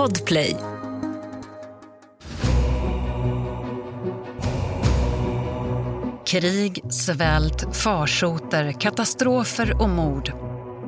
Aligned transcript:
Podplay. 0.00 0.56
Krig, 6.26 6.84
svält, 6.90 7.76
farsoter, 7.76 8.72
katastrofer 8.72 9.82
och 9.82 9.88
mord. 9.88 10.32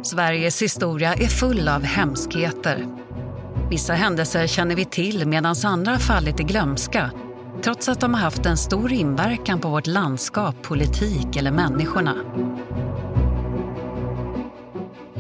Sveriges 0.03 0.63
historia 0.63 1.15
är 1.15 1.27
full 1.27 1.69
av 1.69 1.83
hemskheter. 1.83 2.87
Vissa 3.71 3.93
händelser 3.93 4.47
känner 4.47 4.77
vi 4.77 4.85
till 4.85 5.29
medan 5.29 5.55
andra 5.65 5.99
fallit 5.99 6.41
i 6.41 6.43
glömska 6.43 7.11
trots 7.63 7.89
att 7.89 8.01
de 8.01 8.15
har 8.15 8.21
haft 8.21 8.47
en 8.47 8.57
stor 8.57 8.93
inverkan 8.93 9.61
på 9.61 9.69
vårt 9.69 9.87
landskap, 9.87 10.63
politik 10.63 11.37
eller 11.37 11.53
människorna. 11.53 12.15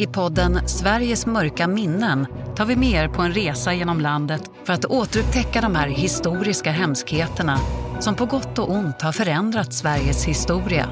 I 0.03 0.07
podden 0.07 0.69
Sveriges 0.69 1.27
mörka 1.27 1.67
minnen 1.69 2.27
tar 2.57 2.65
vi 2.65 2.77
med 2.77 3.05
er 3.05 3.09
på 3.09 3.23
en 3.23 3.33
resa 3.33 3.75
genom 3.75 4.01
landet 4.01 4.51
för 4.65 4.73
att 4.73 4.85
återupptäcka 4.85 5.61
de 5.61 5.75
här 5.75 5.89
historiska 5.89 6.71
hemskheterna 6.71 7.59
som 8.01 8.15
på 8.15 8.27
gott 8.27 8.59
och 8.59 8.71
ont 8.71 9.03
har 9.03 9.13
förändrat 9.13 9.73
Sveriges 9.73 10.25
historia. 10.25 10.87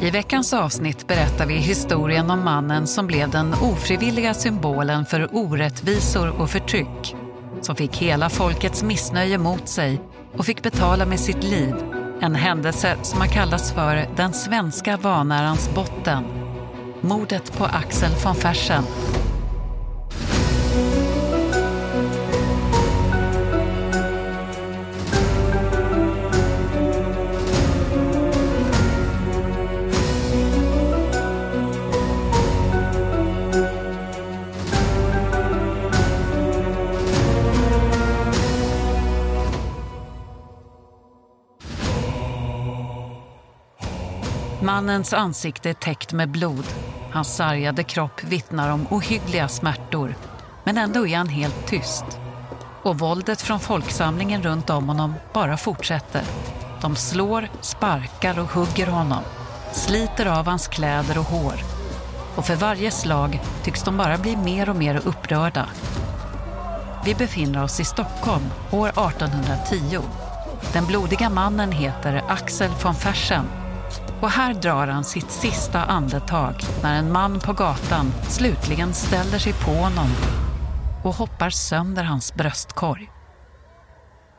I 0.00 0.10
veckans 0.10 0.52
avsnitt 0.52 1.06
berättar 1.06 1.46
vi 1.46 1.54
historien 1.54 2.30
om 2.30 2.44
mannen 2.44 2.86
som 2.86 3.06
blev 3.06 3.30
den 3.30 3.54
ofrivilliga 3.54 4.34
symbolen 4.34 5.06
för 5.06 5.28
orättvisor 5.32 6.40
och 6.40 6.50
förtryck 6.50 7.16
som 7.60 7.76
fick 7.76 7.96
hela 7.96 8.30
folkets 8.30 8.82
missnöje 8.82 9.38
mot 9.38 9.68
sig 9.68 10.00
och 10.36 10.46
fick 10.46 10.62
betala 10.62 11.06
med 11.06 11.20
sitt 11.20 11.44
liv. 11.44 11.74
En 12.22 12.34
händelse 12.34 12.96
som 13.02 13.20
har 13.20 13.28
kallats 13.28 13.72
för 13.72 14.06
den 14.16 14.32
svenska 14.32 14.96
vanärans 14.96 15.74
botten. 15.74 16.24
Mordet 17.00 17.58
på 17.58 17.64
Axel 17.64 18.10
von 18.24 18.34
Fersen 18.34 18.84
Mannens 44.80 45.12
ansikte 45.12 45.70
är 45.70 45.74
täckt 45.74 46.12
med 46.12 46.28
blod. 46.28 46.64
Hans 47.12 47.36
sargade 47.36 47.82
kropp 47.82 48.24
vittnar 48.24 48.70
om 48.70 48.86
ohyggliga 48.90 49.48
smärtor. 49.48 50.14
Men 50.64 50.78
ändå 50.78 51.06
är 51.06 51.16
han 51.16 51.28
helt 51.28 51.66
tyst. 51.66 52.04
Och 52.82 52.98
våldet 52.98 53.42
från 53.42 53.60
folksamlingen 53.60 54.42
runt 54.42 54.70
om 54.70 54.88
honom 54.88 55.14
bara 55.32 55.56
fortsätter. 55.56 56.22
De 56.80 56.96
slår, 56.96 57.48
sparkar 57.60 58.38
och 58.38 58.50
hugger 58.50 58.86
honom. 58.86 59.22
Sliter 59.72 60.26
av 60.26 60.46
hans 60.46 60.68
kläder 60.68 61.18
och 61.18 61.24
hår. 61.24 61.54
Och 62.36 62.46
för 62.46 62.56
varje 62.56 62.90
slag 62.90 63.40
tycks 63.62 63.82
de 63.82 63.96
bara 63.96 64.18
bli 64.18 64.36
mer 64.36 64.70
och 64.70 64.76
mer 64.76 65.00
upprörda. 65.04 65.68
Vi 67.04 67.14
befinner 67.14 67.64
oss 67.64 67.80
i 67.80 67.84
Stockholm 67.84 68.44
år 68.70 68.88
1810. 68.88 70.00
Den 70.72 70.86
blodiga 70.86 71.30
mannen 71.30 71.72
heter 71.72 72.24
Axel 72.28 72.70
von 72.82 72.94
Fersen 72.94 73.59
och 74.20 74.30
här 74.30 74.54
drar 74.54 74.86
han 74.86 75.04
sitt 75.04 75.30
sista 75.30 75.84
andetag 75.84 76.54
när 76.82 76.98
en 76.98 77.12
man 77.12 77.40
på 77.40 77.52
gatan 77.52 78.12
slutligen 78.28 78.94
ställer 78.94 79.38
sig 79.38 79.52
på 79.52 79.70
honom 79.70 80.08
och 81.04 81.14
hoppar 81.14 81.50
sönder 81.50 82.04
hans 82.04 82.34
bröstkorg. 82.34 83.10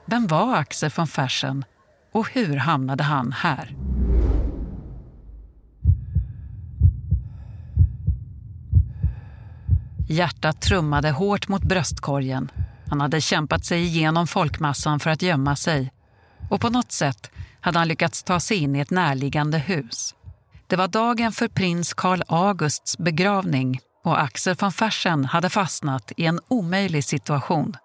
Vem 0.06 0.28
var 0.28 0.56
Axel 0.56 0.92
von 0.96 1.08
Fersen 1.08 1.66
och 2.14 2.30
hur 2.34 2.58
hamnade 2.58 3.04
han 3.04 3.32
här? 3.32 3.76
Hjärtat 10.08 10.62
trummade 10.62 11.12
hårt 11.12 11.48
mot 11.48 11.64
bröstkorgen. 11.64 12.52
Han 12.90 13.02
hade 13.02 13.22
kämpat 13.22 13.66
sig 13.66 13.82
igenom 13.84 14.28
folkmassan 14.28 15.00
för 15.00 15.10
att 15.10 15.22
gömma 15.22 15.56
sig 15.56 15.92
och 16.50 16.62
på 16.62 16.70
något 16.70 16.92
sätt 16.92 17.32
hade 17.62 17.80
han 17.80 17.88
lyckats 17.88 18.24
ta 18.24 18.40
sig 18.40 18.58
in 18.58 18.76
i 18.76 18.80
ett 18.80 18.90
närliggande 18.90 19.58
hus. 19.58 20.16
Det 20.68 20.76
var 20.76 20.88
dagen 20.88 21.32
för 21.32 21.48
prins 21.48 21.94
Carl 21.94 22.24
Augusts 22.28 22.98
begravning 22.98 23.80
och 24.04 24.22
Axel 24.22 24.56
von 24.56 24.72
Fersen 24.72 25.26
hade 25.26 25.50
fastnat 25.50 26.12
i 26.18 26.26
en 26.26 26.40
omöjlig 26.48 27.04
situation. 27.04 27.76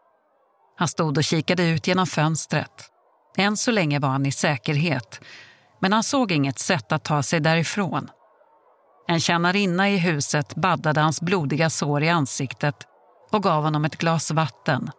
Han 0.79 0.89
stod 0.89 1.19
och 1.19 1.25
kikade 1.25 1.69
ut 1.69 1.87
genom 1.87 2.07
fönstret. 2.07 2.91
Än 3.37 3.57
så 3.57 3.71
länge 3.71 3.99
var 3.99 4.09
han 4.09 4.27
i 4.27 4.33
säkerhet, 4.33 5.21
men 5.81 5.93
han 5.93 6.03
såg 6.03 6.33
inget 6.33 6.59
sätt 6.59 6.93
att 6.93 7.05
ta 7.05 7.23
sig 7.23 7.41
därifrån. 7.41 8.09
En 9.09 9.21
tjänarinna 9.21 9.91
i 9.91 9.99
huset 9.99 10.55
baddade 10.55 11.01
hans 11.01 11.21
blodiga 11.21 11.71
sår 11.71 12.03
i 12.03 12.09
ansiktet 12.09 12.77
och 13.33 13.43
gav 13.43 13.63
honom 13.63 13.85
ett 13.85 13.97
glas 13.97 14.31
vatten. 14.31 14.91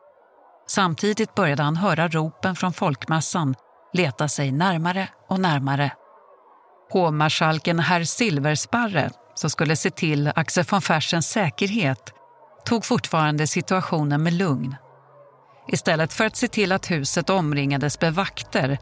Samtidigt 0.67 1.35
började 1.35 1.63
han 1.63 1.77
höra 1.77 2.07
ropen 2.07 2.55
från 2.55 2.73
folkmassan 2.73 3.55
leta 3.97 4.27
sig 4.27 4.51
närmare 4.51 5.07
och 5.29 5.39
närmare. 5.39 5.91
Hovmarskalken 6.93 7.79
herr 7.79 8.03
Silversparre, 8.03 9.09
som 9.35 9.49
skulle 9.49 9.75
se 9.75 9.89
till 9.89 10.31
Axel 10.35 10.65
von 10.69 10.81
Fersens 10.81 11.29
säkerhet, 11.29 12.13
tog 12.65 12.85
fortfarande 12.85 13.47
situationen 13.47 14.23
med 14.23 14.33
lugn. 14.33 14.75
Istället 15.67 16.13
för 16.13 16.25
att 16.25 16.35
se 16.35 16.47
till 16.47 16.71
att 16.71 16.91
huset 16.91 17.29
omringades 17.29 18.01
med 18.01 18.15
vakter 18.15 18.77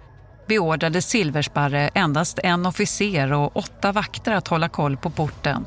beordrade 0.48 1.02
Silversparre 1.02 1.88
endast 1.94 2.40
en 2.44 2.66
officer 2.66 3.34
och 3.34 3.58
åtta 3.58 3.92
vakter 3.92 4.32
att 4.32 4.48
hålla 4.48 4.70
koll 4.70 4.98
på 4.98 5.10
porten. 5.10 5.66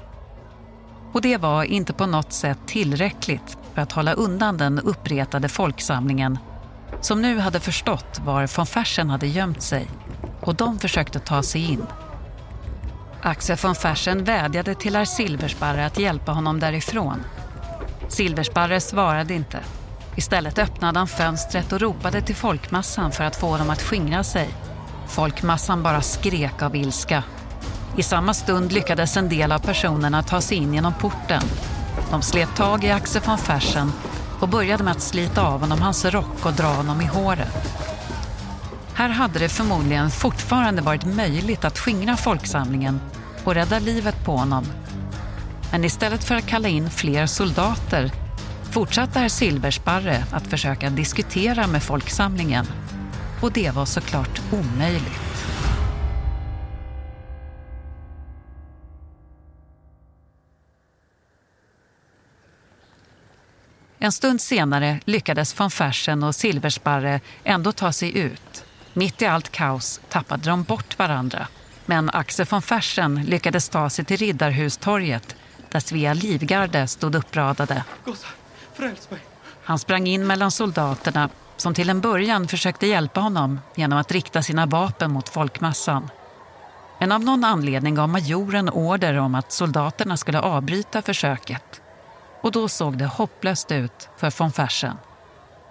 Och 1.12 1.22
det 1.22 1.37
var 1.37 1.64
inte 1.64 1.92
på 1.92 2.06
något 2.06 2.32
sätt 2.32 2.58
tillräckligt 2.66 3.58
för 3.75 3.82
att 3.82 3.92
hålla 3.92 4.12
undan 4.12 4.56
den 4.56 4.78
uppretade 4.78 5.48
folksamlingen 5.48 6.38
som 7.00 7.22
nu 7.22 7.38
hade 7.38 7.60
förstått 7.60 8.20
var 8.25 8.56
von 8.56 8.66
Fersen 8.66 9.10
hade 9.10 9.26
gömt 9.26 9.62
sig 9.62 9.88
och 10.41 10.54
de 10.54 10.78
försökte 10.78 11.19
ta 11.19 11.42
sig 11.42 11.72
in. 11.72 11.86
Axel 13.22 13.56
von 13.62 13.75
Fersen 13.75 14.25
vädjade 14.25 14.75
till 14.75 14.97
herr 14.97 15.04
Silversparre 15.04 15.87
att 15.87 15.98
hjälpa 15.98 16.32
honom 16.32 16.60
därifrån. 16.60 17.25
Silversparre 18.08 18.81
svarade 18.81 19.34
inte. 19.34 19.58
Istället 20.16 20.58
öppnade 20.58 20.98
han 20.98 21.08
fönstret 21.08 21.72
och 21.72 21.81
ropade 21.81 22.20
till 22.20 22.37
folkmassan 22.37 23.12
för 23.12 23.25
att 23.25 23.37
få 23.37 23.56
dem 23.56 23.70
att 23.70 23.82
skingra 23.82 24.25
sig. 24.25 24.48
Folkmassan 25.08 25.82
bara 25.82 26.03
skrek 26.03 26.62
av 26.62 26.76
ilska. 26.76 27.25
I 27.97 28.03
samma 28.03 28.34
stund 28.34 28.72
lyckades 28.72 29.16
en 29.16 29.28
del 29.28 29.53
av 29.53 29.58
personerna 29.58 30.22
ta 30.22 30.41
sig 30.41 30.58
in 30.58 30.75
genom 30.75 30.94
porten. 30.94 31.42
De 32.10 32.22
slet 32.22 32.56
tag 32.56 32.84
i 32.84 32.91
Axel 32.91 33.22
von 33.22 33.38
Fersen 33.38 33.92
och 34.41 34.49
började 34.49 34.84
med 34.84 34.91
att 34.91 35.03
slita 35.03 35.43
av 35.47 35.60
honom 35.60 35.82
hans 35.82 36.04
rock 36.04 36.47
och 36.47 36.53
dra 36.53 36.66
honom 36.66 37.00
i 37.00 37.06
håret. 37.06 37.78
Här 38.94 39.09
hade 39.09 39.38
det 39.38 39.49
förmodligen 39.49 40.10
fortfarande 40.10 40.82
varit 40.82 41.04
möjligt 41.04 41.65
att 41.65 41.78
skingra 41.78 42.16
folksamlingen 42.16 43.00
och 43.44 43.54
rädda 43.54 43.78
livet 43.78 44.25
på 44.25 44.37
honom. 44.37 44.65
Men 45.71 45.84
istället 45.84 46.25
för 46.25 46.34
att 46.34 46.47
kalla 46.47 46.69
in 46.69 46.91
fler 46.91 47.26
soldater 47.26 48.12
fortsatte 48.71 49.19
herr 49.19 49.28
Silversparre 49.28 50.25
att 50.32 50.47
försöka 50.47 50.91
diskutera 50.91 51.66
med 51.66 51.82
folksamlingen. 51.82 52.66
Och 53.43 53.53
det 53.53 53.70
var 53.70 53.84
såklart 53.84 54.41
omöjligt. 54.53 55.27
En 64.00 64.12
stund 64.12 64.40
senare 64.40 65.00
lyckades 65.04 65.60
von 65.60 65.70
Fersen 65.70 66.22
och 66.22 66.34
Silversparre 66.34 67.20
ändå 67.44 67.72
ta 67.72 67.92
sig 67.92 68.18
ut. 68.18 68.64
Mitt 68.92 69.22
i 69.22 69.26
allt 69.26 69.52
kaos 69.52 70.00
tappade 70.08 70.50
de 70.50 70.62
bort 70.62 70.98
varandra. 70.98 71.48
Men 71.86 72.10
Axel 72.10 72.46
von 72.50 72.62
Fersen 72.62 73.24
lyckades 73.24 73.68
ta 73.68 73.90
sig 73.90 74.04
till 74.04 74.16
Riddarhustorget 74.16 75.36
där 75.70 75.80
Svea 75.80 76.14
livgarde 76.14 76.86
stod 76.86 77.14
uppradade. 77.14 77.84
Han 79.64 79.78
sprang 79.78 80.06
in 80.06 80.26
mellan 80.26 80.50
soldaterna 80.50 81.28
som 81.56 81.74
till 81.74 81.90
en 81.90 82.00
början 82.00 82.48
försökte 82.48 82.86
hjälpa 82.86 83.20
honom 83.20 83.60
genom 83.74 83.98
att 83.98 84.12
rikta 84.12 84.42
sina 84.42 84.66
vapen 84.66 85.12
mot 85.12 85.28
folkmassan. 85.28 86.10
Men 87.00 87.12
av 87.12 87.20
någon 87.20 87.44
anledning 87.44 87.94
gav 87.94 88.08
majoren 88.08 88.68
order 88.68 89.14
om 89.18 89.34
att 89.34 89.52
soldaterna 89.52 90.16
skulle 90.16 90.40
avbryta 90.40 91.02
försöket 91.02 91.80
och 92.43 92.52
då 92.52 92.69
såg 92.69 92.99
det 92.99 93.06
hopplöst 93.06 93.73
ut 93.73 94.08
för 94.17 94.32
von 94.38 94.52
Fersen. 94.52 94.96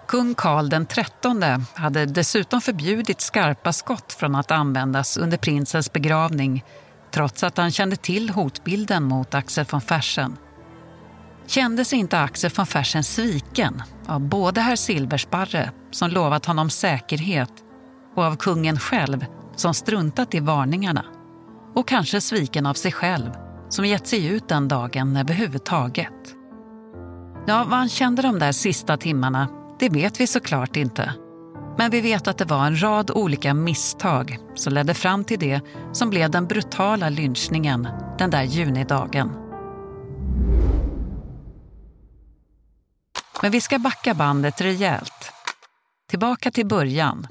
Kung 0.08 0.34
Karl 0.34 0.86
XIII 0.86 1.64
hade 1.74 2.06
dessutom 2.06 2.60
förbjudit 2.60 3.20
skarpa 3.20 3.72
skott 3.72 4.12
från 4.12 4.34
att 4.34 4.50
användas 4.50 5.16
under 5.16 5.36
prinsens 5.36 5.92
begravning 5.92 6.64
trots 7.10 7.42
att 7.42 7.56
han 7.56 7.70
kände 7.70 7.96
till 7.96 8.30
hotbilden 8.30 9.04
mot 9.04 9.34
Axel 9.34 9.66
von 9.70 9.80
Fersen. 9.80 10.36
Kände 11.46 11.84
sig 11.84 11.98
inte 11.98 12.20
Axel 12.20 12.50
von 12.56 12.66
Fersen 12.66 13.04
sviken 13.04 13.82
av 14.06 14.20
både 14.20 14.60
herr 14.60 14.76
Silversparre, 14.76 15.70
som 15.90 16.10
lovat 16.10 16.46
honom 16.46 16.70
säkerhet, 16.70 17.52
och 18.16 18.24
av 18.24 18.36
kungen 18.36 18.78
själv, 18.78 19.24
som 19.56 19.74
struntat 19.74 20.34
i 20.34 20.40
varningarna? 20.40 21.04
Och 21.74 21.88
kanske 21.88 22.20
sviken 22.20 22.66
av 22.66 22.74
sig 22.74 22.92
själv, 22.92 23.30
som 23.68 23.84
gett 23.84 24.06
sig 24.06 24.26
ut 24.26 24.48
den 24.48 24.68
dagen 24.68 25.16
överhuvudtaget? 25.16 26.37
Ja, 27.48 27.64
vad 27.64 27.78
han 27.78 27.88
kände 27.88 28.22
de 28.22 28.38
där 28.38 28.52
sista 28.52 28.96
timmarna, 28.96 29.48
det 29.78 29.88
vet 29.88 30.20
vi 30.20 30.26
såklart 30.26 30.76
inte. 30.76 31.14
Men 31.78 31.90
vi 31.90 32.00
vet 32.00 32.28
att 32.28 32.38
det 32.38 32.44
var 32.44 32.66
en 32.66 32.82
rad 32.82 33.10
olika 33.10 33.54
misstag 33.54 34.38
som 34.54 34.72
ledde 34.72 34.94
fram 34.94 35.24
till 35.24 35.38
det 35.38 35.60
som 35.92 36.10
blev 36.10 36.30
den 36.30 36.46
brutala 36.46 37.08
lynchningen 37.08 37.88
den 38.18 38.30
där 38.30 38.42
junidagen. 38.42 39.30
Men 43.42 43.50
vi 43.50 43.60
ska 43.60 43.78
backa 43.78 44.14
bandet 44.14 44.60
rejält. 44.60 45.32
Tillbaka 46.10 46.50
till 46.50 46.66
början. 46.66 47.26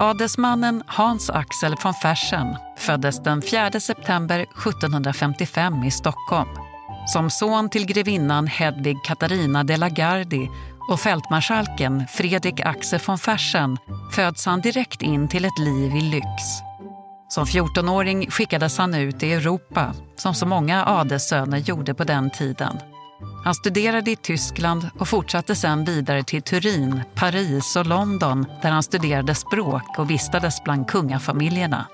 Adelsmannen 0.00 0.82
Hans 0.86 1.30
Axel 1.30 1.74
von 1.82 1.94
Fersen 1.94 2.56
föddes 2.78 3.22
den 3.22 3.42
4 3.42 3.80
september 3.80 4.40
1755 4.40 5.84
i 5.84 5.90
Stockholm. 5.90 6.61
Som 7.06 7.30
son 7.30 7.68
till 7.68 7.86
grevinnan 7.86 8.46
Hedvig 8.46 8.96
Katarina 9.04 9.64
de 9.64 9.76
la 9.76 9.88
Gardie 9.88 10.48
och 10.88 11.00
fältmarskalken 11.00 12.06
Fredrik 12.08 12.60
Axel 12.60 13.00
von 13.06 13.18
Fersen 13.18 13.78
föds 14.12 14.46
han 14.46 14.60
direkt 14.60 15.02
in 15.02 15.28
till 15.28 15.44
ett 15.44 15.58
liv 15.58 15.96
i 15.96 16.00
lyx. 16.00 16.26
Som 17.28 17.44
14-åring 17.44 18.30
skickades 18.30 18.78
han 18.78 18.94
ut 18.94 19.22
i 19.22 19.32
Europa, 19.32 19.94
som 20.16 20.34
så 20.34 20.46
många 20.46 20.84
adelssöner 20.84 21.58
gjorde 21.58 21.94
på 21.94 22.04
den 22.04 22.30
tiden. 22.30 22.78
Han 23.44 23.54
studerade 23.54 24.10
i 24.10 24.16
Tyskland 24.16 24.90
och 24.98 25.08
fortsatte 25.08 25.54
sen 25.54 25.84
vidare 25.84 26.22
till 26.22 26.42
Turin, 26.42 27.00
Paris 27.14 27.76
och 27.76 27.86
London 27.86 28.46
där 28.62 28.70
han 28.70 28.82
studerade 28.82 29.34
språk 29.34 29.98
och 29.98 30.10
vistades 30.10 30.64
bland 30.64 30.88
kungafamiljerna. 30.88 31.86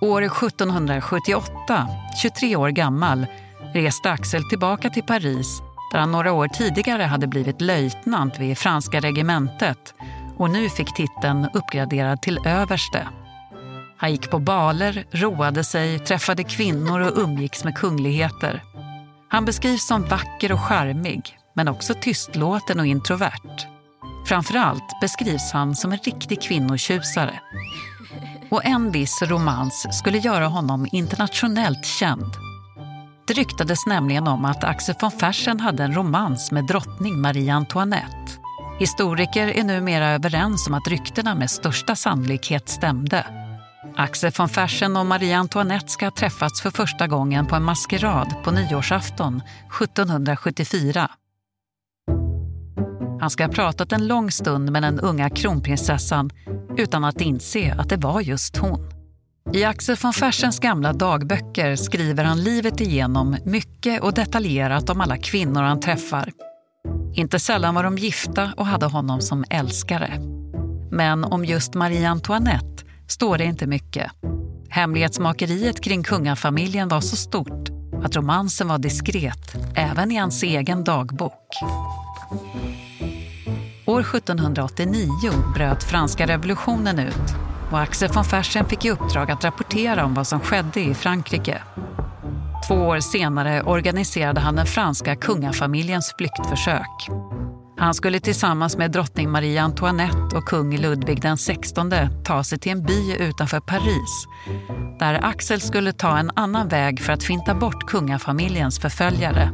År 0.00 0.22
1778, 0.22 1.88
23 2.22 2.56
år 2.56 2.68
gammal, 2.68 3.26
reste 3.74 4.10
Axel 4.10 4.44
tillbaka 4.44 4.90
till 4.90 5.02
Paris 5.02 5.62
där 5.92 5.98
han 5.98 6.12
några 6.12 6.32
år 6.32 6.48
tidigare 6.48 7.02
hade 7.02 7.26
blivit 7.26 7.60
löjtnant 7.60 8.38
vid 8.38 8.58
franska 8.58 9.00
regementet 9.00 9.94
och 10.36 10.50
nu 10.50 10.68
fick 10.68 10.94
titeln 10.94 11.48
uppgraderad 11.54 12.22
till 12.22 12.38
överste. 12.46 13.08
Han 13.96 14.10
gick 14.10 14.30
på 14.30 14.38
baler, 14.38 15.04
roade 15.10 15.64
sig, 15.64 15.98
träffade 15.98 16.44
kvinnor 16.44 17.00
och 17.00 17.18
umgicks 17.18 17.64
med 17.64 17.74
kungligheter. 17.74 18.62
Han 19.28 19.44
beskrivs 19.44 19.86
som 19.86 20.02
vacker 20.02 20.52
och 20.52 20.60
charmig, 20.60 21.38
men 21.54 21.68
också 21.68 21.94
tystlåten 21.94 22.80
och 22.80 22.86
introvert. 22.86 23.66
Framförallt 24.26 25.00
beskrivs 25.00 25.52
han 25.52 25.74
som 25.74 25.92
en 25.92 25.98
riktig 25.98 26.42
kvinnotjusare. 26.42 27.40
Och 28.50 28.64
en 28.64 28.90
viss 28.90 29.22
romans 29.22 29.86
skulle 29.98 30.18
göra 30.18 30.46
honom 30.46 30.88
internationellt 30.92 31.86
känd. 31.86 32.51
Det 33.32 33.40
ryktades 33.40 33.86
nämligen 33.86 34.28
om 34.28 34.44
att 34.44 34.64
Axel 34.64 34.94
von 35.00 35.10
Fersen 35.10 35.60
hade 35.60 35.84
en 35.84 35.94
romans 35.94 36.50
med 36.50 36.66
drottning 36.66 37.20
Marie 37.20 37.54
Antoinette. 37.54 38.32
Historiker 38.78 39.48
är 39.48 39.64
numera 39.64 40.08
överens 40.08 40.66
om 40.66 40.74
att 40.74 40.88
ryktena 40.88 41.34
med 41.34 41.50
största 41.50 41.96
sannolikhet 41.96 42.68
stämde. 42.68 43.26
Axel 43.96 44.32
von 44.38 44.48
Fersen 44.48 44.96
och 44.96 45.06
Marie 45.06 45.36
Antoinette 45.36 45.88
ska 45.88 46.06
ha 46.06 46.10
träffats 46.10 46.62
för 46.62 46.70
första 46.70 47.06
gången 47.06 47.46
på 47.46 47.56
en 47.56 47.62
maskerad 47.62 48.34
på 48.44 48.50
nyårsafton 48.50 49.42
1774. 49.82 51.10
Han 53.20 53.30
ska 53.30 53.44
ha 53.44 53.52
pratat 53.52 53.92
en 53.92 54.06
lång 54.06 54.30
stund 54.30 54.72
med 54.72 54.82
den 54.82 55.00
unga 55.00 55.30
kronprinsessan 55.30 56.30
utan 56.76 57.04
att 57.04 57.20
inse 57.20 57.74
att 57.78 57.88
det 57.88 57.96
var 57.96 58.20
just 58.20 58.56
hon. 58.56 59.01
I 59.54 59.64
Axel 59.64 59.96
von 59.96 60.12
Fersens 60.12 60.58
gamla 60.58 60.92
dagböcker 60.92 61.76
skriver 61.76 62.24
han 62.24 62.42
livet 62.42 62.80
igenom 62.80 63.36
mycket 63.44 64.02
och 64.02 64.14
detaljerat 64.14 64.90
om 64.90 65.00
alla 65.00 65.16
kvinnor 65.16 65.62
han 65.62 65.80
träffar. 65.80 66.32
Inte 67.14 67.38
sällan 67.38 67.74
var 67.74 67.82
de 67.82 67.98
gifta 67.98 68.52
och 68.56 68.66
hade 68.66 68.86
honom 68.86 69.20
som 69.20 69.44
älskare. 69.50 70.20
Men 70.90 71.24
om 71.24 71.44
just 71.44 71.74
Marie 71.74 72.08
Antoinette 72.08 72.84
står 73.08 73.38
det 73.38 73.44
inte 73.44 73.66
mycket. 73.66 74.12
Hemlighetsmakeriet 74.68 75.80
kring 75.80 76.02
kungafamiljen 76.02 76.88
var 76.88 77.00
så 77.00 77.16
stort 77.16 77.68
att 78.04 78.16
romansen 78.16 78.68
var 78.68 78.78
diskret, 78.78 79.56
även 79.74 80.10
i 80.10 80.16
hans 80.16 80.42
egen 80.42 80.84
dagbok. 80.84 81.56
År 83.86 84.00
1789 84.00 85.06
bröt 85.54 85.84
franska 85.84 86.26
revolutionen 86.26 86.98
ut 86.98 87.51
och 87.72 87.80
Axel 87.80 88.08
von 88.12 88.24
Fersen 88.24 88.68
fick 88.68 88.84
i 88.84 88.90
uppdrag 88.90 89.30
att 89.30 89.44
rapportera 89.44 90.04
om 90.04 90.14
vad 90.14 90.26
som 90.26 90.40
skedde 90.40 90.80
i 90.80 90.94
Frankrike. 90.94 91.62
Två 92.68 92.74
år 92.74 93.00
senare 93.00 93.62
organiserade 93.62 94.40
han 94.40 94.56
den 94.56 94.66
franska 94.66 95.16
kungafamiljens 95.16 96.14
flyktförsök. 96.18 97.08
Han 97.78 97.94
skulle 97.94 98.20
tillsammans 98.20 98.76
med 98.76 98.90
drottning 98.90 99.30
Marie 99.30 99.62
Antoinette 99.62 100.36
och 100.36 100.44
kung 100.44 100.76
Ludvig 100.76 101.22
XVI 101.22 102.08
ta 102.24 102.44
sig 102.44 102.58
till 102.58 102.72
en 102.72 102.82
by 102.82 103.16
utanför 103.16 103.60
Paris 103.60 104.26
där 104.98 105.24
Axel 105.24 105.60
skulle 105.60 105.92
ta 105.92 106.18
en 106.18 106.30
annan 106.36 106.68
väg 106.68 107.00
för 107.00 107.12
att 107.12 107.24
finta 107.24 107.54
bort 107.54 107.86
kungafamiljens 107.86 108.80
förföljare. 108.80 109.50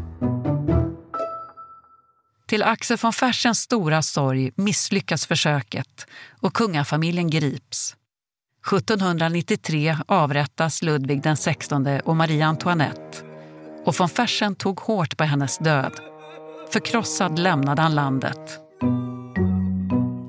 Till 2.48 2.62
Axel 2.62 2.96
von 3.02 3.12
Fersens 3.12 3.58
stora 3.58 4.02
sorg 4.02 4.52
misslyckas 4.56 5.26
försöket 5.26 6.06
och 6.40 6.54
kungafamiljen 6.54 7.30
grips. 7.30 7.94
1793 8.76 9.96
avrättas 10.06 10.82
Ludvig 10.82 11.22
XVI 11.22 12.00
och 12.04 12.16
Marie 12.16 12.46
Antoinette 12.46 13.18
och 13.84 13.94
von 13.98 14.08
Fersen 14.08 14.54
tog 14.54 14.80
hårt 14.80 15.16
på 15.16 15.24
hennes 15.24 15.58
död. 15.58 15.92
Förkrossad 16.72 17.38
lämnade 17.38 17.82
han 17.82 17.94
landet. 17.94 18.58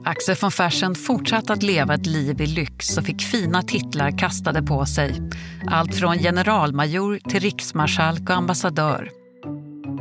Axel 0.05 0.35
von 0.41 0.51
Fersen 0.51 0.95
fortsatte 0.95 1.53
att 1.53 1.63
leva 1.63 1.93
ett 1.93 2.05
liv 2.05 2.41
i 2.41 2.45
lyx 2.45 2.97
och 2.97 3.05
fick 3.05 3.21
fina 3.21 3.61
titlar 3.61 4.17
kastade 4.17 4.63
på 4.63 4.85
sig. 4.85 5.29
Allt 5.67 5.95
från 5.95 6.17
generalmajor 6.17 7.19
till 7.29 7.39
riksmarskalk 7.39 8.29
och 8.29 8.35
ambassadör. 8.35 9.09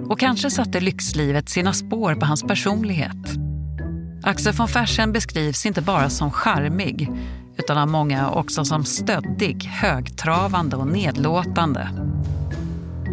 Och 0.09 0.21
kanske 0.21 0.51
satte 0.51 0.81
lyxlivet 0.81 1.49
sina 1.49 1.73
spår 1.73 2.15
på 2.15 2.27
hans 2.27 2.43
personlighet. 2.43 3.49
Axel 4.23 4.53
von 4.53 4.69
Fersen 4.69 5.13
beskrivs 5.13 5.67
inte 5.67 5.83
bara 5.83 6.11
som 6.11 6.31
charmig 6.31 7.11
utan 7.59 7.79
av 7.79 7.89
många 7.89 8.31
också 8.31 8.65
som 8.65 8.85
stöddig, 8.85 9.65
högtravande 9.65 10.77
och 10.77 10.87
nedlåtande. 10.87 11.89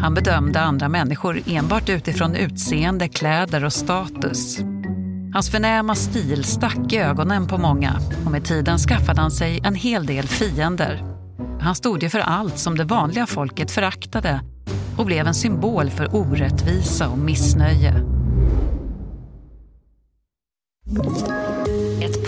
Han 0.02 0.14
bedömde 0.14 0.62
andra 0.62 0.90
människor 0.90 1.42
enbart 1.48 1.90
utifrån 1.90 2.36
utseende, 2.36 3.08
kläder 3.08 3.66
och 3.66 3.74
status. 3.74 4.60
Hans 5.34 5.50
förnäma 5.50 5.96
stil 5.96 6.44
stack 6.44 6.94
i 6.94 6.98
ögonen 6.98 7.48
på 7.48 7.58
många 7.58 8.00
och 8.26 8.32
med 8.32 8.46
tiden 8.46 8.78
skaffade 8.78 9.22
han 9.22 9.32
sig 9.32 9.60
en 9.64 9.76
hel 9.76 10.06
del 10.06 10.28
fiender. 10.28 11.04
Han 11.62 11.76
stod 11.76 12.04
ju 12.04 12.10
för 12.10 12.20
allt 12.20 12.58
som 12.58 12.78
det 12.78 12.84
vanliga 12.84 13.26
folket 13.26 13.72
föraktade 13.72 14.42
och 14.98 15.06
blev 15.06 15.28
en 15.28 15.34
symbol 15.34 15.90
för 15.90 16.16
orättvisa 16.16 17.10
och 17.10 17.18
missnöje. 17.18 17.94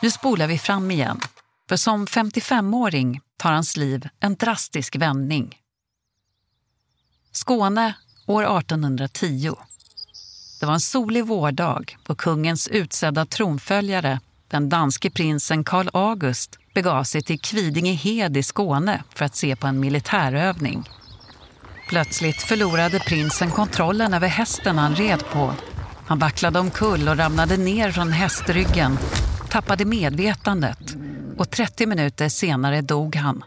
Nu 0.00 0.10
spolar 0.10 0.46
vi 0.46 0.58
fram 0.58 0.90
igen. 0.90 1.20
För 1.68 1.76
som 1.76 2.06
55-åring 2.06 3.20
tar 3.36 3.52
hans 3.52 3.76
liv 3.76 4.08
en 4.20 4.34
drastisk 4.34 4.96
vändning. 4.96 5.56
Skåne 7.32 7.94
år 8.26 8.42
1810. 8.58 9.54
Det 10.60 10.66
var 10.66 10.74
en 10.74 10.80
solig 10.80 11.26
vårdag 11.26 11.96
och 12.08 12.18
kungens 12.18 12.68
utsedda 12.68 13.26
tronföljare, 13.26 14.20
den 14.48 14.68
danske 14.68 15.10
prinsen 15.10 15.64
Karl 15.64 15.88
August, 15.92 16.58
begav 16.74 17.04
sig 17.04 17.22
till 17.22 17.40
Kvidingehed 17.40 18.36
i 18.36 18.42
Skåne 18.42 19.04
för 19.14 19.24
att 19.24 19.36
se 19.36 19.56
på 19.56 19.66
en 19.66 19.80
militärövning. 19.80 20.88
Plötsligt 21.88 22.42
förlorade 22.42 22.98
prinsen 23.00 23.50
kontrollen 23.50 24.14
över 24.14 24.28
hästen 24.28 24.78
han 24.78 24.94
red 24.94 25.24
på. 25.32 25.54
Han 26.06 26.18
vacklade 26.18 26.58
omkull 26.58 27.08
och 27.08 27.16
ramlade 27.16 27.56
ner 27.56 27.92
från 27.92 28.12
hästryggen, 28.12 28.98
tappade 29.48 29.84
medvetandet 29.84 30.96
och 31.36 31.50
30 31.50 31.86
minuter 31.86 32.28
senare 32.28 32.80
dog 32.80 33.16
han. 33.16 33.44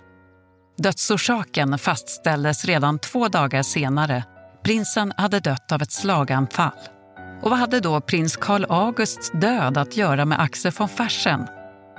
Dödsorsaken 0.78 1.78
fastställdes 1.78 2.66
redan 2.66 3.00
två 3.00 3.28
dagar 3.28 3.64
senare. 3.64 4.24
Prinsen 4.64 5.14
hade 5.18 5.40
dött 5.40 5.72
av 5.72 5.82
ett 5.82 5.92
slaganfall. 5.92 6.72
Och 7.42 7.50
vad 7.50 7.60
hade 7.60 7.80
då 7.80 8.02
prins 8.02 8.36
Carl 8.38 8.66
Augusts 8.70 9.32
död 9.32 9.78
att 9.78 9.98
göra 9.98 10.26
med 10.26 10.42
Axel 10.42 10.72
von 10.78 10.90
Fersen? 10.90 11.48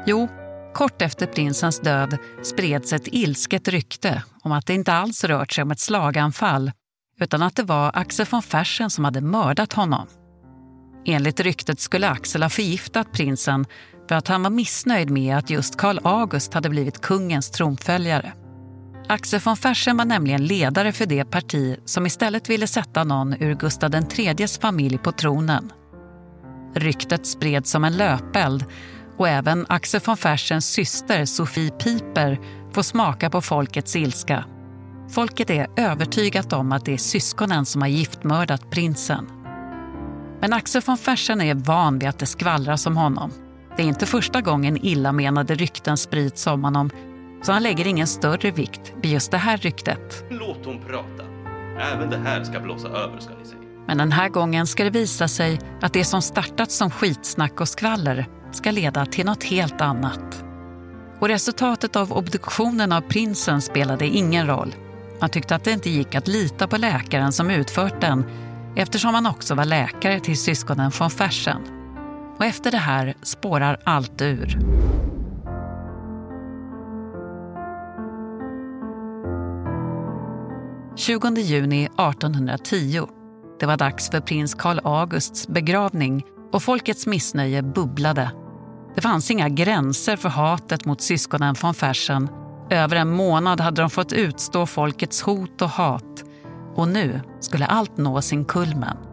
Jo, 0.06 0.28
kort 0.75 1.02
efter 1.02 1.26
prinsens 1.26 1.80
död 1.80 2.18
spreds 2.42 2.92
ett 2.92 3.06
ilsket 3.06 3.68
rykte 3.68 4.23
om 4.42 4.52
att 4.52 4.66
det 4.66 4.75
inte 4.75 4.92
alls 4.92 5.25
rört 5.25 5.52
sig 5.52 5.62
om 5.62 5.71
ett 5.71 5.80
slaganfall 5.80 6.73
utan 7.21 7.42
att 7.42 7.56
det 7.56 7.62
var 7.62 7.90
Axel 7.94 8.26
von 8.30 8.42
Fersen 8.42 8.90
som 8.90 9.04
hade 9.04 9.21
mördat 9.21 9.73
honom. 9.73 10.06
Enligt 11.04 11.40
ryktet 11.40 11.80
skulle 11.80 12.09
Axel 12.09 12.42
ha 12.42 12.50
förgiftat 12.50 13.12
prinsen 13.12 13.66
för 14.09 14.14
att 14.14 14.28
han 14.28 14.42
var 14.42 14.50
missnöjd 14.50 15.11
med 15.11 15.37
att 15.37 15.50
just 15.50 15.76
Karl 15.76 15.99
August 16.02 16.54
hade 16.54 16.68
blivit 16.68 17.00
kungens 17.00 17.50
tronföljare. 17.50 18.32
Axel 19.09 19.40
von 19.40 19.56
Fersen 19.56 19.97
var 19.97 20.04
nämligen 20.04 20.44
ledare 20.44 20.92
för 20.92 21.06
det 21.06 21.25
parti 21.25 21.76
som 21.85 22.06
istället 22.06 22.50
ville 22.50 22.66
sätta 22.66 23.04
någon 23.04 23.35
ur 23.42 23.54
Gustav 23.54 23.94
IIIs 23.94 24.59
familj 24.59 24.99
på 24.99 25.12
tronen. 25.12 25.73
Ryktet 26.75 27.26
spreds 27.26 27.71
som 27.71 27.85
en 27.85 27.97
löpeld 27.97 28.64
och 29.16 29.28
även 29.28 29.66
Axel 29.68 30.00
von 30.06 30.16
Fersens 30.16 30.66
syster 30.66 31.25
Sofie 31.25 31.71
Piper 31.71 32.40
får 32.73 32.82
smaka 32.82 33.30
på 33.30 33.40
folkets 33.40 33.97
ilska. 33.97 34.44
Folket 35.11 35.50
är 35.50 35.66
övertygat 35.76 36.52
om 36.52 36.73
att 36.73 36.85
det 36.85 36.92
är 36.92 36.99
syskonen 36.99 37.66
som 37.66 37.80
har 37.80 37.88
giftmördat 37.88 38.71
prinsen. 38.71 39.26
Men 40.40 40.52
Axel 40.52 40.82
von 40.87 40.99
Fersen 40.99 41.40
är 41.40 41.54
van 41.54 41.99
vid 41.99 42.09
att 42.09 42.18
det 42.18 42.26
skvallras 42.26 42.87
om 42.87 42.97
honom. 42.97 43.32
Det 43.76 43.82
är 43.82 43.86
inte 43.86 44.06
första 44.06 44.40
gången 44.40 44.84
illamenade 44.84 45.54
rykten 45.54 45.96
sprids 45.96 46.46
om 46.46 46.64
honom 46.64 46.90
så 47.42 47.52
han 47.52 47.62
lägger 47.62 47.86
ingen 47.86 48.06
större 48.06 48.50
vikt 48.50 48.92
vid 49.02 49.12
just 49.12 49.30
det 49.30 49.38
här 49.38 49.56
ryktet. 49.56 50.24
Låt 50.30 50.64
hon 50.64 50.78
prata. 50.78 51.24
Även 51.92 52.10
det 52.10 52.18
här 52.18 52.44
ska 52.44 52.60
blåsa 52.60 52.88
över 52.88 53.20
ska 53.20 53.34
ni 53.34 53.44
se. 53.44 53.56
Men 53.86 53.98
den 53.98 54.12
här 54.12 54.28
gången 54.28 54.66
ska 54.66 54.84
det 54.84 54.90
visa 54.90 55.28
sig 55.28 55.60
att 55.80 55.92
det 55.92 56.04
som 56.04 56.22
startat 56.22 56.70
som 56.70 56.90
skitsnack 56.90 57.60
och 57.60 57.68
skvaller 57.68 58.26
ska 58.52 58.70
leda 58.70 59.06
till 59.06 59.26
något 59.26 59.44
helt 59.44 59.80
annat. 59.80 60.44
Och 61.20 61.28
resultatet 61.28 61.96
av 61.96 62.12
obduktionen 62.12 62.92
av 62.92 63.00
prinsen 63.00 63.62
spelade 63.62 64.06
ingen 64.06 64.46
roll. 64.46 64.74
Man 65.20 65.30
tyckte 65.30 65.54
att 65.54 65.64
det 65.64 65.72
inte 65.72 65.90
gick 65.90 66.14
att 66.14 66.28
lita 66.28 66.66
på 66.66 66.76
läkaren 66.76 67.32
som 67.32 67.50
utfört 67.50 68.00
den 68.00 68.24
eftersom 68.76 69.14
han 69.14 69.26
också 69.26 69.54
var 69.54 69.64
läkare 69.64 70.20
till 70.20 70.38
syskonen 70.38 70.90
von 70.98 71.10
Fersen. 71.10 71.81
Och 72.42 72.46
efter 72.46 72.70
det 72.70 72.78
här 72.78 73.14
spårar 73.22 73.80
allt 73.84 74.22
ur. 74.22 74.58
20 80.96 81.40
juni 81.40 81.84
1810. 81.84 83.06
Det 83.61 83.66
var 83.66 83.76
dags 83.76 84.11
för 84.11 84.20
prins 84.20 84.54
Carl 84.54 84.80
Augusts 84.84 85.49
begravning 85.49 86.22
och 86.52 86.62
folkets 86.62 87.06
missnöje 87.06 87.62
bubblade. 87.62 88.30
Det 88.94 89.00
fanns 89.00 89.30
inga 89.30 89.49
gränser 89.49 90.16
för 90.16 90.28
hatet 90.28 90.84
mot 90.84 91.00
syskonen 91.00 91.54
von 91.62 91.75
Fersen. 91.75 92.28
Över 92.70 92.96
en 92.96 93.11
månad 93.11 93.61
hade 93.61 93.82
de 93.82 93.90
fått 93.90 94.12
utstå 94.12 94.66
folkets 94.66 95.22
hot 95.22 95.62
och 95.62 95.70
hat. 95.70 96.25
Och 96.75 96.88
nu 96.88 97.20
skulle 97.40 97.66
allt 97.66 97.96
nå 97.96 98.22
sin 98.22 98.44
kulmen. 98.44 99.12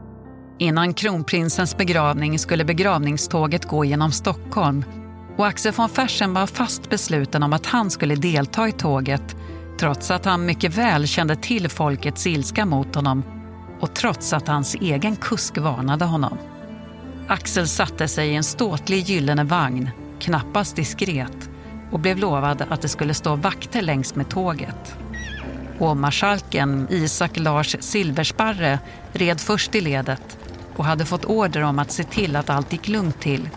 Innan 0.62 0.94
kronprinsens 0.94 1.78
begravning 1.78 2.40
skulle 2.40 2.66
begravningståget 2.66 3.66
gå 3.66 3.86
genom 3.86 4.12
Stockholm 4.12 4.86
och 5.38 5.48
Axel 5.48 5.74
von 5.74 5.90
Fersen 5.90 6.34
var 6.34 6.48
fast 6.48 6.90
besluten 6.90 7.44
om 7.44 7.54
att 7.54 7.66
han 7.66 7.92
skulle 7.92 8.16
delta 8.16 8.68
i 8.68 8.72
tåget 8.72 9.36
trots 9.80 10.12
att 10.12 10.26
han 10.26 10.46
mycket 10.46 10.78
väl 10.78 11.08
kände 11.08 11.36
till 11.36 11.70
folkets 11.70 12.28
ilska 12.28 12.66
mot 12.66 12.96
honom 12.96 13.24
och 13.80 13.94
trots 13.94 14.34
att 14.34 14.48
hans 14.48 14.76
egen 14.76 15.16
kusk 15.16 15.58
varnade 15.58 16.06
honom. 16.06 16.38
Axel 17.28 17.68
satte 17.68 18.08
sig 18.08 18.30
i 18.30 18.36
en 18.36 18.44
ståtlig 18.44 19.04
gyllene 19.04 19.44
vagn, 19.44 19.90
knappast 20.20 20.76
diskret 20.76 21.50
och 21.92 22.00
blev 22.00 22.18
lovad 22.18 22.64
att 22.70 22.82
det 22.82 22.88
skulle 22.88 23.14
stå 23.14 23.36
vakter 23.36 23.82
längs 23.82 24.16
med 24.16 24.30
tåget. 24.30 24.96
Hovmarskalken 25.78 26.88
Isak 26.90 27.38
Lars 27.38 27.76
Silversparre 27.80 28.80
red 29.14 29.42
först 29.42 29.76
i 29.76 29.82
ledet 29.82 30.38
och 30.80 30.86
hade 30.86 31.06
fått 31.06 31.26
order 31.26 31.62
om 31.62 31.80
att 31.80 31.92
se 31.92 32.04
till 32.04 32.36
att 32.36 32.50
allt 32.50 32.72
gick 32.72 32.88
lugnt 32.88 33.20
till. 33.20 33.50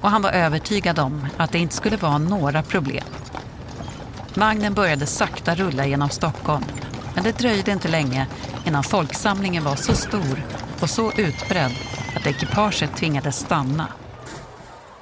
Och 0.00 0.10
han 0.10 0.22
var 0.22 0.30
övertygad 0.30 0.98
om 0.98 1.26
att 1.36 1.52
det 1.52 1.58
inte 1.58 1.74
skulle 1.74 1.96
vara 1.96 2.18
några 2.18 2.62
problem. 2.62 3.04
Vagnen 4.34 4.74
började 4.74 5.06
sakta 5.06 5.54
rulla 5.54 5.86
genom 5.86 6.08
Stockholm. 6.08 6.64
Men 7.14 7.24
det 7.24 7.38
dröjde 7.38 7.72
inte 7.72 7.88
länge 7.88 8.26
innan 8.64 8.82
folksamlingen 8.82 9.64
var 9.64 9.76
så 9.76 9.94
stor 9.94 10.42
och 10.80 10.90
så 10.90 11.12
utbredd 11.12 11.72
att 12.16 12.26
ekipaget 12.26 12.96
tvingades 12.96 13.36
stanna. 13.38 13.86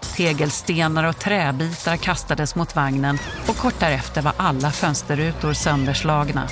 Tegelstenar 0.01 1.05
och 1.05 1.19
träbitar 1.19 1.97
kastades 1.97 2.55
mot 2.55 2.77
vagnen 2.77 3.19
och 3.49 3.57
kort 3.57 3.81
därefter 3.81 4.23
var 4.23 4.33
alla 4.37 4.71
fönsterrutor 4.71 5.53
sönderslagna. 5.53 6.49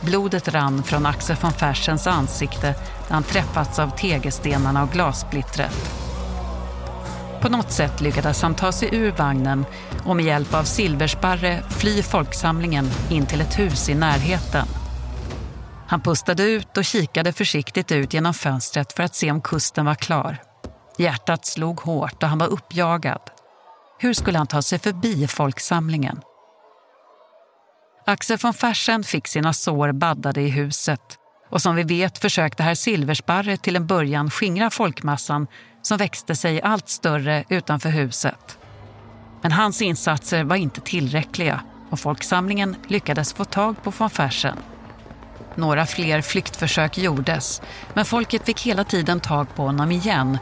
Blodet 0.00 0.48
rann 0.48 0.82
från 0.82 1.06
Axel 1.06 1.36
von 1.40 1.52
Fersens 1.52 2.06
ansikte 2.06 2.74
när 3.08 3.14
han 3.14 3.22
träffats 3.22 3.78
av 3.78 3.96
tegelstenarna 3.96 4.82
och 4.82 4.90
glassplittret. 4.90 5.98
På 7.40 7.48
något 7.48 7.72
sätt 7.72 8.00
lyckades 8.00 8.42
han 8.42 8.54
ta 8.54 8.72
sig 8.72 8.88
ur 8.92 9.12
vagnen 9.12 9.66
och 10.04 10.16
med 10.16 10.24
hjälp 10.24 10.54
av 10.54 10.64
silversparre 10.64 11.62
fly 11.68 12.02
folksamlingen 12.02 12.90
in 13.10 13.26
till 13.26 13.40
ett 13.40 13.58
hus 13.58 13.88
i 13.88 13.94
närheten. 13.94 14.66
Han 15.86 16.00
pustade 16.00 16.42
ut 16.42 16.76
och 16.76 16.84
kikade 16.84 17.32
försiktigt 17.32 17.92
ut 17.92 18.14
genom 18.14 18.34
fönstret 18.34 18.92
för 18.92 19.02
att 19.02 19.14
se 19.14 19.30
om 19.30 19.40
kusten 19.40 19.86
var 19.86 19.94
klar. 19.94 20.36
Hjärtat 20.98 21.46
slog 21.46 21.80
hårt 21.80 22.22
och 22.22 22.28
han 22.28 22.38
var 22.38 22.46
uppjagad. 22.46 23.20
Hur 23.98 24.12
skulle 24.12 24.38
han 24.38 24.46
ta 24.46 24.62
sig 24.62 24.78
förbi 24.78 25.26
folksamlingen? 25.26 26.20
Axel 28.06 28.38
von 28.42 28.54
Fersen 28.54 29.04
fick 29.04 29.28
sina 29.28 29.52
sår 29.52 29.92
baddade 29.92 30.40
i 30.40 30.48
huset 30.48 31.18
och 31.50 31.62
som 31.62 31.74
vi 31.76 31.82
vet 31.82 32.18
försökte 32.18 32.62
herr 32.62 32.74
Silversparre 32.74 33.56
till 33.56 33.76
en 33.76 33.86
början 33.86 34.30
skingra 34.30 34.70
folkmassan 34.70 35.46
som 35.82 35.98
växte 35.98 36.36
sig 36.36 36.62
allt 36.62 36.88
större 36.88 37.44
utanför 37.48 37.88
huset. 37.88 38.58
Men 39.42 39.52
hans 39.52 39.82
insatser 39.82 40.44
var 40.44 40.56
inte 40.56 40.80
tillräckliga 40.80 41.60
och 41.90 42.00
folksamlingen 42.00 42.76
lyckades 42.86 43.32
få 43.32 43.44
tag 43.44 43.82
på 43.82 43.92
von 43.98 44.10
Fersen. 44.10 44.56
Några 45.54 45.86
fler 45.86 46.20
flyktförsök 46.20 46.98
gjordes, 46.98 47.62
men 47.94 48.04
folket 48.04 48.46
fick 48.46 48.66
hela 48.66 48.84
tiden 48.84 49.20
tag 49.20 49.54
på 49.54 49.62
honom 49.62 49.92
igen 49.92 50.38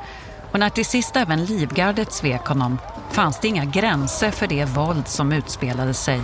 och 0.52 0.60
när 0.60 0.70
till 0.70 0.86
sist 0.86 1.16
även 1.16 1.44
livgardet 1.44 2.12
svek 2.12 2.46
honom 2.46 2.78
fanns 3.10 3.40
det 3.40 3.48
inga 3.48 3.64
gränser 3.64 4.30
för 4.30 4.46
det 4.46 4.64
våld 4.64 5.08
som 5.08 5.32
utspelade 5.32 5.94
sig. 5.94 6.20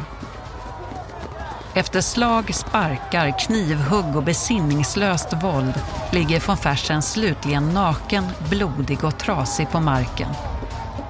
Efter 1.74 2.00
slag, 2.00 2.54
sparkar, 2.54 3.38
knivhugg 3.38 4.16
och 4.16 4.22
besinningslöst 4.22 5.32
våld 5.42 5.80
ligger 6.10 6.40
von 6.46 6.56
Fersen 6.56 7.02
slutligen 7.02 7.68
naken, 7.68 8.26
blodig 8.50 9.04
och 9.04 9.18
trasig 9.18 9.70
på 9.70 9.80
marken. 9.80 10.28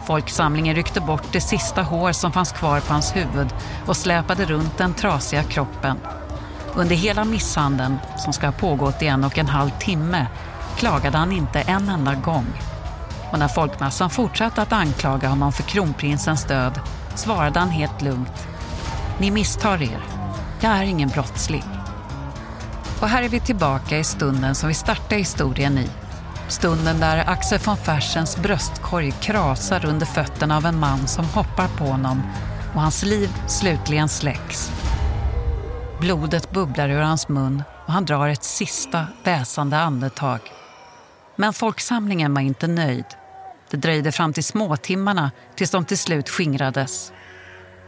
Folksamlingen 0.07 0.75
ryckte 0.75 1.01
bort 1.01 1.33
det 1.33 1.41
sista 1.41 1.83
hår 1.83 2.13
som 2.13 2.33
fanns 2.33 2.53
kvar 2.53 2.81
på 2.81 2.93
hans 2.93 3.17
huvud 3.17 3.49
och 3.87 3.97
släpade 3.97 4.45
runt 4.45 4.79
den 4.79 4.95
trasiga 4.95 5.43
kroppen. 5.43 5.97
Under 6.75 6.97
hela 6.97 7.25
misshandeln, 7.25 7.99
som 8.19 8.33
ska 8.33 8.47
ha 8.47 8.53
pågått 8.53 9.03
i 9.03 9.07
en 9.07 9.25
och 9.25 9.39
en 9.39 9.49
halv 9.49 9.71
timme, 9.71 10.27
klagade 10.77 11.19
han 11.19 11.33
inte 11.33 11.61
en 11.61 11.89
enda 11.89 12.15
gång. 12.15 12.47
Och 13.33 13.39
när 13.39 13.49
folkmassan 13.49 14.11
fortsatte 14.11 14.63
att 14.63 14.73
anklaga 14.73 15.29
honom 15.29 15.53
för 15.53 15.63
kronprinsens 15.63 16.45
död 16.45 16.81
svarade 17.15 17.61
han 17.61 17.71
helt 17.71 18.03
lugnt. 18.03 18.49
Ni 19.19 19.31
misstar 19.31 19.83
er. 19.83 20.12
Jag 20.65 20.73
är 20.73 20.83
ingen 20.83 21.09
brottsling. 21.09 21.65
Och 23.01 23.09
här 23.09 23.23
är 23.23 23.29
vi 23.29 23.41
tillbaka 23.41 23.99
i 23.99 24.05
stunden 24.05 24.55
som 24.55 24.69
vi 24.69 24.75
startade 24.75 25.17
historien 25.17 25.79
i. 25.79 25.89
Stunden 26.49 27.01
där 27.01 27.25
Axel 27.31 27.59
von 27.59 27.77
Fersens 27.77 28.37
bröstkorg 28.37 29.11
krasar 29.21 29.87
under 29.87 30.07
fötterna 30.07 30.57
av 30.57 30.67
en 30.67 30.81
man 30.81 31.09
som 31.09 31.25
hoppar 31.25 31.69
på 31.79 31.85
honom 31.85 32.23
och 32.75 32.81
hans 32.81 33.03
liv 33.03 33.29
slutligen 33.47 34.09
släcks. 34.09 34.71
Blodet 36.01 36.51
bubblar 36.51 36.89
ur 36.89 37.03
hans 37.03 37.29
mun 37.29 37.63
och 37.87 37.93
han 37.93 38.05
drar 38.05 38.29
ett 38.29 38.45
sista 38.45 39.07
väsande 39.25 39.79
andetag. 39.79 40.41
Men 41.37 41.53
folksamlingen 41.53 42.35
var 42.35 42.43
inte 42.43 42.67
nöjd. 42.67 43.07
Det 43.71 43.77
dröjde 43.77 44.13
fram 44.13 44.33
till 44.33 44.45
småtimmarna 44.45 45.31
tills 45.57 45.71
de 45.71 45.85
till 45.85 45.99
slut 45.99 46.29
skingrades. 46.29 47.13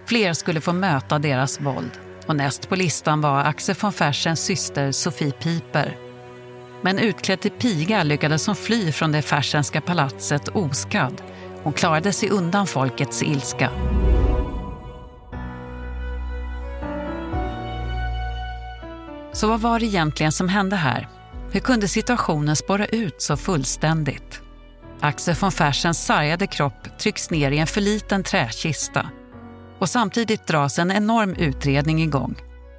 Fler 0.07 0.33
skulle 0.33 0.61
få 0.61 0.73
möta 0.73 1.19
deras 1.19 1.61
våld 1.61 2.01
och 2.27 2.37
näst 2.37 2.69
på 2.69 2.77
listan 2.77 3.21
var 3.21 3.41
Axel 3.41 3.75
von 3.81 3.93
Fersens 3.93 4.45
syster 4.45 4.93
Sofie 4.93 5.33
Piper. 5.33 5.97
Men 6.83 6.99
utklädd 6.99 7.41
till 7.41 7.51
piga 7.51 8.03
lyckades 8.03 8.47
hon 8.47 8.57
fly 8.57 8.93
från 8.93 9.13
det 9.13 9.23
Fersenska 9.23 9.81
palatset 9.81 10.49
oskadd. 10.49 11.23
Hon 11.63 11.73
klarade 11.73 12.13
sig 12.13 12.31
undan 12.31 12.67
folkets 12.67 13.23
ilska. 13.23 13.71
Så 19.33 19.49
vad 19.49 19.61
var 19.61 19.81
det 19.81 19.87
egentligen 19.87 20.33
som 20.33 20.49
hände 20.49 20.77
här? 20.77 21.09
Hur 21.53 21.61
kunde 21.61 21.89
situationen 21.89 22.57
spåra 22.57 22.87
ut 22.87 23.23
så 23.23 23.37
fullständigt? 23.37 24.41
Axel 25.01 25.35
von 25.35 25.53
Fersens 25.53 26.05
sargade 26.07 26.47
kropp 26.47 26.99
trycks 26.99 27.31
ner 27.31 27.51
i 27.51 27.59
en 27.59 27.67
för 27.67 27.81
liten 27.81 28.23
träkista. 28.23 29.11
Och 29.79 29.89
samtidigt 29.89 30.47
dras 30.47 30.79
en 30.79 30.91
enorm 30.91 31.35
utredning 31.35 32.03
igång. 32.03 32.35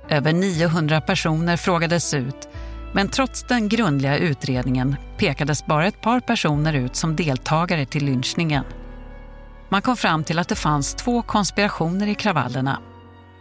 Över 0.10 0.34
900 0.34 1.02
personer 1.02 1.58
frågades 1.58 2.14
ut 2.14 2.50
men 2.96 3.10
trots 3.10 3.44
den 3.44 3.70
grundliga 3.70 4.18
utredningen 4.18 4.96
pekades 5.18 5.66
bara 5.66 5.88
ett 5.88 6.02
par 6.02 6.20
personer 6.20 6.74
ut 6.74 6.96
som 6.96 7.16
deltagare 7.16 7.86
till 7.86 8.06
lynchningen. 8.06 8.64
Man 9.70 9.82
kom 9.82 9.98
fram 9.98 10.24
till 10.24 10.40
att 10.40 10.50
det 10.50 10.56
fanns 10.56 10.94
två 10.94 11.22
konspirationer 11.22 12.08
i 12.08 12.16
kravallerna. 12.16 12.80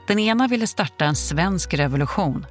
Den 0.08 0.18
ena 0.18 0.48
ville 0.48 0.66
starta 0.66 1.04
en 1.04 1.14
svensk 1.14 1.74
revolution. 1.74 2.46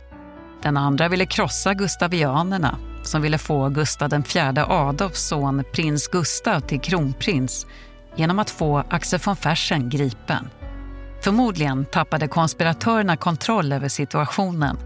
Den 0.62 0.78
andra 0.78 1.10
ville 1.10 1.26
krossa 1.26 1.74
gustavianerna 1.74 2.78
som 3.04 3.22
ville 3.22 3.38
få 3.38 3.70
Gustav 3.70 4.14
IV 4.14 4.60
Adolfs 4.68 5.28
son 5.28 5.64
prins 5.74 6.08
Gustav 6.08 6.60
till 6.60 6.82
kronprins 6.82 7.66
genom 8.16 8.40
att 8.40 8.50
få 8.50 8.84
Axel 8.90 9.20
von 9.26 9.36
Fersen 9.36 9.90
gripen. 9.90 10.50
Förmodligen 11.24 11.86
tappade 11.86 12.28
konspiratörerna 12.28 13.18
kontroll 13.18 13.72
över 13.72 13.88
situationen. 13.88 14.78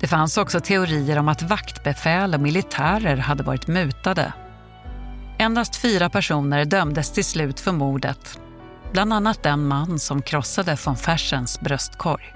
Det 0.00 0.06
fanns 0.06 0.38
också 0.38 0.60
teorier 0.60 1.18
om 1.18 1.28
att 1.28 1.42
vaktbefäl 1.42 2.34
och 2.34 2.40
militärer 2.40 3.16
hade 3.16 3.42
varit 3.42 3.66
mutade. 3.66 4.32
Endast 5.38 5.76
fyra 5.76 6.10
personer 6.10 6.64
dömdes 6.64 7.12
till 7.12 7.24
slut 7.24 7.60
för 7.60 7.72
mordet. 7.72 8.40
Bland 8.92 9.12
annat 9.12 9.42
den 9.42 9.66
man 9.66 9.98
som 9.98 10.22
krossade 10.22 10.76
von 10.84 10.96
Fersens 10.96 11.60
bröstkorg. 11.60 12.34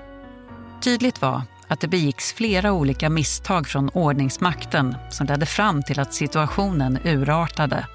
Tydligt 0.82 1.22
var 1.22 1.42
att 1.68 1.80
det 1.80 1.88
begicks 1.88 2.32
flera 2.32 2.72
olika 2.72 3.10
misstag 3.10 3.66
från 3.66 3.88
ordningsmakten 3.88 4.96
som 5.10 5.26
ledde 5.26 5.46
fram 5.46 5.82
till 5.82 6.00
att 6.00 6.14
situationen 6.14 6.98
urartade. 7.04 7.86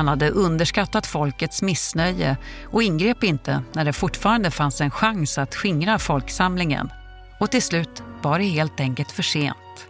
Han 0.00 0.08
hade 0.08 0.30
underskattat 0.30 1.06
folkets 1.06 1.62
missnöje 1.62 2.36
och 2.64 2.82
ingrep 2.82 3.24
inte 3.24 3.62
när 3.72 3.84
det 3.84 3.92
fortfarande 3.92 4.50
fanns 4.50 4.80
en 4.80 4.90
chans 4.90 5.38
att 5.38 5.54
skingra 5.54 5.98
folksamlingen. 5.98 6.90
Och 7.40 7.50
till 7.50 7.62
slut 7.62 8.02
var 8.22 8.38
det 8.38 8.44
helt 8.44 8.80
enkelt 8.80 9.12
för 9.12 9.22
sent. 9.22 9.86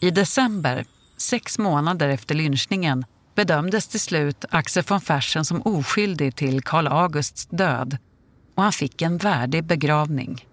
I 0.00 0.10
december, 0.10 0.84
sex 1.16 1.58
månader 1.58 2.08
efter 2.08 2.34
lynchningen, 2.34 3.04
bedömdes 3.34 3.88
till 3.88 4.00
slut 4.00 4.44
Axel 4.50 4.84
von 4.88 5.00
Fersen 5.00 5.44
som 5.44 5.62
oskyldig 5.62 6.36
till 6.36 6.62
Karl 6.62 6.86
Augusts 6.86 7.46
död 7.46 7.98
och 8.54 8.62
han 8.62 8.72
fick 8.72 9.02
en 9.02 9.18
värdig 9.18 9.64
begravning. 9.64 10.46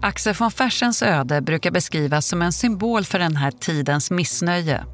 Axel 0.00 0.34
von 0.34 0.50
Fersens 0.50 1.02
öde 1.02 1.40
brukar 1.40 1.70
beskrivas 1.70 2.26
som 2.26 2.42
en 2.42 2.52
symbol 2.52 3.04
för 3.04 3.18
den 3.18 3.36
här 3.36 3.50
tidens 3.50 4.10
missnöje. 4.10 4.84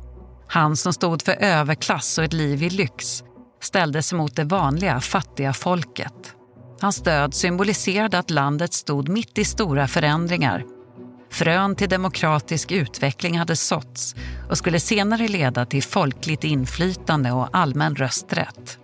Han 0.49 0.77
som 0.77 0.93
stod 0.93 1.23
för 1.23 1.33
överklass 1.33 2.19
och 2.19 2.25
ett 2.25 2.33
liv 2.33 2.63
i 2.63 2.71
lyx 2.71 3.23
ställdes 3.63 4.13
mot 4.13 4.37
det 4.37 4.45
vanliga, 4.45 5.01
fattiga 5.01 5.53
folket. 5.53 6.35
Hans 6.81 7.03
död 7.03 7.35
symboliserade 7.35 8.19
att 8.19 8.31
landet 8.31 8.73
stod 8.73 9.09
mitt 9.09 9.39
i 9.39 9.45
stora 9.45 9.89
förändringar. 9.89 10.65
Frön 11.31 11.77
till 11.77 11.89
demokratisk 11.89 12.73
utveckling 12.73 13.39
hade 13.39 13.57
såtts 13.57 14.15
och 14.51 14.59
skulle 14.59 14.81
senare 14.81 15.29
leda 15.29 15.67
till 15.67 15.83
folkligt 15.83 16.45
inflytande 16.45 17.33
och 17.33 17.49
allmän 17.53 17.97
rösträtt. 17.97 18.79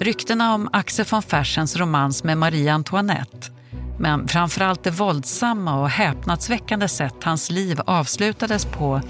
Ryktena 0.00 0.54
om 0.54 0.68
Axel 0.72 1.06
von 1.10 1.22
Fersens 1.22 1.76
romans 1.76 2.24
med 2.24 2.38
Marie 2.38 2.72
Antoinette 2.72 3.59
men 4.00 4.28
framförallt 4.28 4.82
det 4.82 4.90
våldsamma 4.90 5.80
och 5.80 5.90
häpnadsväckande 5.90 6.88
sätt 6.88 7.14
hans 7.24 7.50
liv 7.50 7.80
avslutades 7.86 8.64
på 8.64 9.00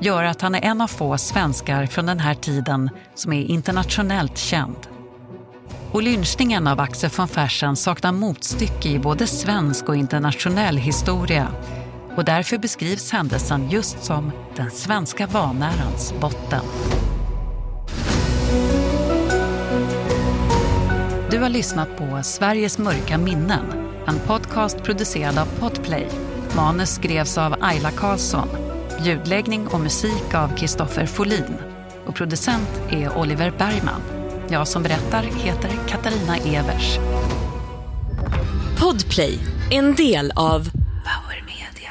gör 0.00 0.24
att 0.24 0.40
han 0.40 0.54
är 0.54 0.64
en 0.64 0.80
av 0.80 0.86
få 0.86 1.18
svenskar 1.18 1.86
från 1.86 2.06
den 2.06 2.20
här 2.20 2.34
tiden 2.34 2.90
som 3.14 3.32
är 3.32 3.42
internationellt 3.42 4.38
känd. 4.38 4.76
Och 5.92 6.02
lynchningen 6.02 6.66
av 6.66 6.80
Axel 6.80 7.10
von 7.16 7.28
Fersen 7.28 7.76
saknar 7.76 8.12
motstycke 8.12 8.88
i 8.88 8.98
både 8.98 9.26
svensk 9.26 9.88
och 9.88 9.96
internationell 9.96 10.76
historia 10.76 11.48
och 12.16 12.24
därför 12.24 12.58
beskrivs 12.58 13.12
händelsen 13.12 13.70
just 13.70 14.04
som 14.04 14.32
den 14.56 14.70
svenska 14.70 15.26
vanärans 15.26 16.14
botten. 16.20 16.64
Du 21.30 21.38
har 21.38 21.48
lyssnat 21.48 21.96
på 21.96 22.20
Sveriges 22.22 22.78
mörka 22.78 23.18
minnen, 23.18 23.77
en 24.08 24.18
podcast 24.18 24.82
producerad 24.82 25.38
av 25.38 25.46
Podplay. 25.60 26.06
Manus 26.56 26.94
skrevs 26.94 27.38
av 27.38 27.54
Ayla 27.60 27.90
Karlsson, 27.90 28.48
ljudläggning 29.04 29.66
och 29.66 29.80
musik 29.80 30.34
av 30.34 30.56
Kristoffer 30.56 31.06
Folin 31.06 31.54
och 32.06 32.14
producent 32.14 32.82
är 32.90 33.18
Oliver 33.18 33.52
Bergman. 33.58 34.00
Jag 34.48 34.68
som 34.68 34.82
berättar 34.82 35.22
heter 35.22 35.70
Katarina 35.88 36.36
Evers. 36.36 36.98
Podplay, 38.80 39.38
en 39.70 39.94
del 39.94 40.32
av 40.36 40.70
Power 41.04 41.44
Media 41.46 41.90